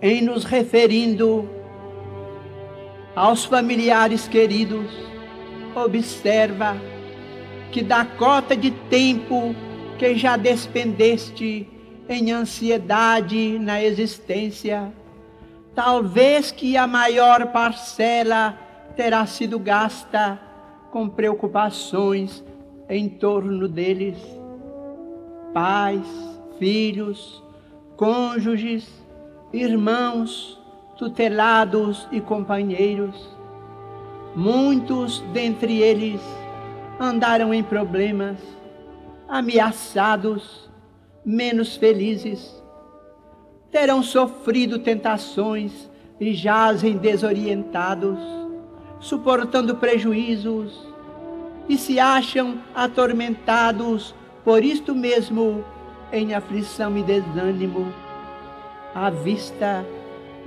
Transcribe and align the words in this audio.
em 0.00 0.22
nos 0.22 0.44
referindo 0.44 1.48
aos 3.14 3.44
familiares 3.44 4.28
queridos, 4.28 4.86
observa 5.74 6.76
que 7.72 7.82
da 7.82 8.04
cota 8.04 8.56
de 8.56 8.70
tempo 8.70 9.54
que 9.98 10.14
já 10.14 10.36
despendeste 10.36 11.68
em 12.08 12.32
ansiedade 12.32 13.58
na 13.58 13.82
existência, 13.82 14.92
talvez 15.74 16.50
que 16.50 16.76
a 16.76 16.86
maior 16.86 17.52
parcela 17.52 18.56
terá 18.96 19.26
sido 19.26 19.58
gasta 19.58 20.40
com 20.90 21.08
preocupações 21.08 22.42
em 22.88 23.08
torno 23.08 23.68
deles. 23.68 24.16
Pais, 25.52 26.06
filhos, 26.58 27.42
cônjuges, 27.96 28.88
irmãos, 29.52 30.60
tutelados 30.96 32.06
e 32.10 32.20
companheiros. 32.20 33.36
Muitos 34.34 35.20
dentre 35.32 35.80
eles 35.80 36.20
andaram 37.00 37.54
em 37.54 37.62
problemas, 37.62 38.36
ameaçados, 39.28 40.68
menos 41.24 41.76
felizes. 41.76 42.62
Terão 43.70 44.02
sofrido 44.02 44.78
tentações 44.78 45.88
e 46.20 46.32
jazem 46.34 46.96
desorientados, 46.96 48.18
suportando 48.98 49.76
prejuízos 49.76 50.88
e 51.68 51.76
se 51.76 52.00
acham 52.00 52.58
atormentados 52.74 54.14
por 54.44 54.64
isto 54.64 54.94
mesmo 54.94 55.64
em 56.10 56.34
aflição 56.34 56.96
e 56.96 57.02
desânimo. 57.02 58.07
À 58.94 59.10
vista 59.10 59.84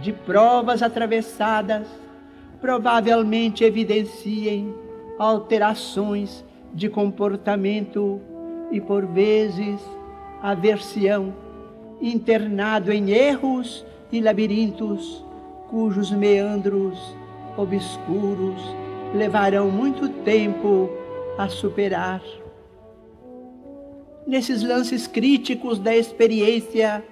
de 0.00 0.12
provas 0.12 0.82
atravessadas 0.82 1.86
provavelmente 2.60 3.64
evidenciem 3.64 4.74
alterações 5.18 6.44
de 6.72 6.88
comportamento 6.88 8.20
e, 8.70 8.80
por 8.80 9.06
vezes, 9.06 9.80
aversião, 10.42 11.34
internado 12.00 12.92
em 12.92 13.10
erros 13.10 13.84
e 14.12 14.20
labirintos 14.20 15.24
cujos 15.68 16.10
meandros 16.10 17.16
obscuros 17.56 18.62
levarão 19.14 19.70
muito 19.70 20.08
tempo 20.08 20.90
a 21.38 21.48
superar. 21.48 22.22
Nesses 24.26 24.62
lances 24.62 25.06
críticos 25.06 25.78
da 25.78 25.96
experiência, 25.96 27.04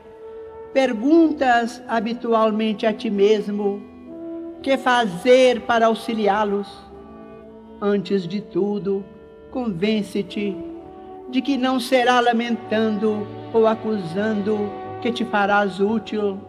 perguntas 0.75 1.81
habitualmente 1.89 2.85
a 2.85 2.93
ti 2.93 3.09
mesmo: 3.09 3.81
que 4.61 4.77
fazer 4.77 5.61
para 5.61 5.87
auxiliá-los? 5.87 6.69
Antes 7.81 8.27
de 8.27 8.41
tudo, 8.41 9.05
convence-te 9.51 10.57
de 11.31 11.41
que 11.41 11.57
não 11.57 11.79
será 11.81 12.21
lamentando 12.21 13.27
ou 13.53 13.67
acusando 13.67 14.71
que 15.01 15.13
te 15.13 15.25
farás 15.25 15.81
útil, 15.81 16.41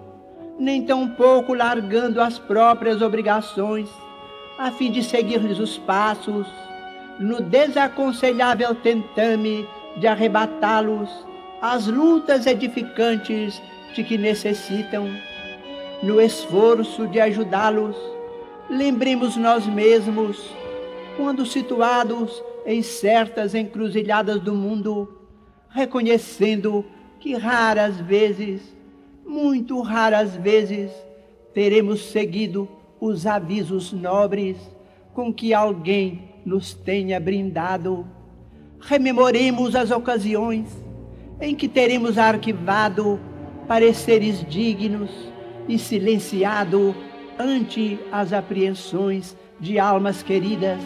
nem 0.60 0.86
tampouco 0.86 1.54
largando 1.54 2.22
as 2.22 2.40
próprias 2.40 3.02
obrigações, 3.02 3.90
a 4.58 4.72
fim 4.72 4.92
de 4.92 5.04
seguir-lhes 5.04 5.60
os 5.60 5.78
passos, 5.78 6.48
no 7.20 7.42
desaconselhável 7.42 8.74
tentame 8.76 9.68
de 9.98 10.08
arrebatá-los 10.08 11.10
às 11.62 11.88
lutas 11.88 12.46
edificantes 12.46 13.62
de 13.96 14.04
que 14.04 14.18
necessitam, 14.18 15.10
no 16.04 16.20
esforço 16.20 17.08
de 17.08 17.20
ajudá-los, 17.22 17.96
lembremos 18.70 19.38
nós 19.38 19.66
mesmos, 19.66 20.54
quando 21.16 21.46
situados 21.46 22.44
em 22.66 22.82
certas 22.82 23.56
encruzilhadas 23.56 24.42
do 24.42 24.54
mundo, 24.54 25.22
reconhecendo 25.70 26.86
que 27.22 27.36
raras 27.36 27.98
vezes, 28.02 28.62
muito 29.26 29.82
raras 29.82 30.36
vezes, 30.36 30.92
teremos 31.54 32.02
seguido 32.12 32.68
os 33.00 33.26
avisos 33.26 33.94
nobres 33.94 34.58
com 35.14 35.34
que 35.34 35.54
alguém 35.54 36.34
nos 36.46 36.74
tenha 36.74 37.18
brindado. 37.18 38.06
Rememoremos 38.82 39.74
as 39.74 39.90
ocasiões 39.90 40.68
em 41.40 41.56
que 41.56 41.70
teremos 41.70 42.18
arquivado 42.18 43.20
pareceres 43.68 44.46
dignos 44.48 45.10
e 45.68 45.78
silenciado 45.78 46.96
ante 47.40 48.00
as 48.12 48.32
apreensões 48.34 49.36
de 49.60 49.80
almas 49.80 50.22
queridas, 50.22 50.80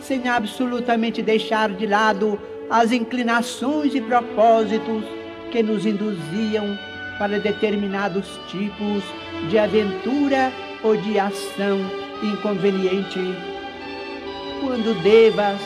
sem 0.00 0.28
absolutamente 0.28 1.22
deixar 1.22 1.70
de 1.70 1.86
lado 1.86 2.38
as 2.70 2.92
inclinações 2.92 3.94
e 3.94 4.00
propósitos 4.00 5.04
que 5.50 5.62
nos 5.62 5.86
induziam 5.86 6.78
para 7.18 7.38
determinados 7.38 8.26
tipos 8.48 9.02
de 9.48 9.58
aventura 9.58 10.52
ou 10.82 10.96
de 10.96 11.18
ação 11.18 11.78
inconveniente. 12.22 13.20
Quando 14.60 15.00
devas 15.02 15.60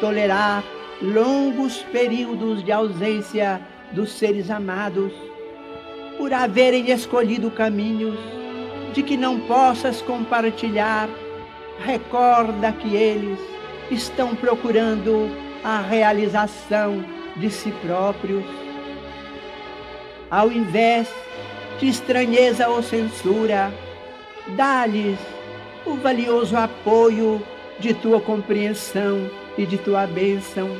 tolerar 0.00 0.64
longos 1.02 1.78
períodos 1.92 2.64
de 2.64 2.72
ausência 2.72 3.60
dos 3.92 4.12
seres 4.12 4.50
amados, 4.50 5.12
por 6.18 6.32
haverem 6.32 6.90
escolhido 6.90 7.50
caminhos 7.50 8.18
de 8.92 9.02
que 9.02 9.16
não 9.16 9.40
possas 9.40 10.00
compartilhar, 10.00 11.08
recorda 11.80 12.70
que 12.72 12.94
eles 12.94 13.38
estão 13.90 14.34
procurando 14.34 15.28
a 15.64 15.80
realização 15.80 17.04
de 17.36 17.50
si 17.50 17.72
próprios. 17.82 18.44
Ao 20.30 20.50
invés 20.50 21.08
de 21.78 21.88
estranheza 21.88 22.68
ou 22.68 22.82
censura, 22.82 23.72
dá-lhes 24.56 25.18
o 25.84 25.94
valioso 25.94 26.56
apoio 26.56 27.42
de 27.80 27.92
tua 27.94 28.20
compreensão 28.20 29.28
e 29.58 29.66
de 29.66 29.76
tua 29.76 30.06
bênção. 30.06 30.70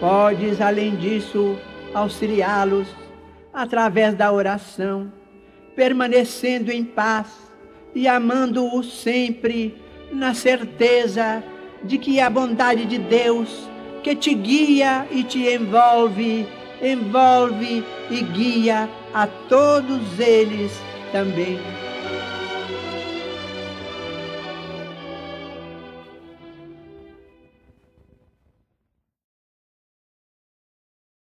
Podes, 0.00 0.60
além 0.60 0.96
disso, 0.96 1.56
auxiliá-los 1.92 2.88
através 3.54 4.14
da 4.14 4.32
oração, 4.32 5.12
permanecendo 5.76 6.72
em 6.72 6.84
paz 6.84 7.28
e 7.94 8.08
amando-o 8.08 8.82
sempre, 8.82 9.80
na 10.12 10.34
certeza 10.34 11.42
de 11.82 11.96
que 11.96 12.20
a 12.20 12.28
bondade 12.28 12.84
de 12.84 12.98
Deus, 12.98 13.68
que 14.02 14.16
te 14.16 14.34
guia 14.34 15.06
e 15.10 15.22
te 15.22 15.48
envolve, 15.48 16.46
envolve 16.82 17.84
e 18.10 18.20
guia 18.22 18.88
a 19.12 19.26
todos 19.26 20.18
eles 20.18 20.72
também. 21.12 21.83